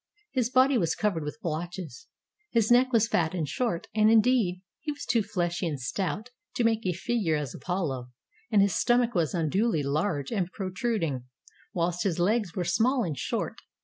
His 0.31 0.49
body 0.49 0.79
was 0.79 0.95
covered 0.95 1.23
with 1.23 1.37
blotches. 1.43 2.07
His 2.49 2.71
neck 2.71 2.91
was 2.91 3.07
fat 3.07 3.35
and 3.35 3.47
short, 3.47 3.85
and, 3.93 4.09
indeed, 4.09 4.63
he 4.79 4.91
was 4.91 5.05
too 5.05 5.21
fleshy 5.21 5.67
and 5.67 5.79
stout 5.79 6.31
to 6.55 6.63
make 6.63 6.83
a 6.87 6.91
figure 6.93 7.35
as 7.35 7.53
Apollo, 7.53 8.09
and 8.49 8.63
his 8.63 8.73
stomach 8.73 9.13
was 9.13 9.35
unduly 9.35 9.83
large 9.83 10.31
and 10.31 10.51
protruding, 10.51 11.25
whilst 11.71 12.01
his 12.01 12.17
legs 12.17 12.55
were 12.55 12.63
small 12.63 13.03
and 13.03 13.19
short. 13.19 13.59